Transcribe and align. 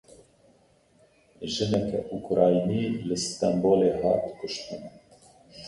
Jineke 1.51 1.97
Ukraynî 2.17 2.83
li 3.07 3.17
Stenbolê 3.23 3.91
hat 4.01 4.23
kuştin. 4.39 4.83